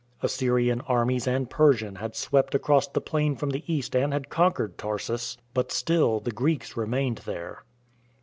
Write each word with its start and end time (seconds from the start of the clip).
Assyrian 0.23 0.81
armies 0.87 1.27
and 1.27 1.47
Persian 1.47 1.97
had 1.97 2.15
swept 2.15 2.55
across 2.55 2.87
the 2.87 2.99
plain 2.99 3.35
from 3.35 3.51
the 3.51 3.63
East 3.71 3.95
and 3.95 4.11
had 4.13 4.29
conquered 4.31 4.75
Tarsus, 4.75 5.37
but 5.53 5.71
still 5.71 6.19
the 6.19 6.31
Greeks 6.31 6.75
remained 6.75 7.19
there. 7.19 7.61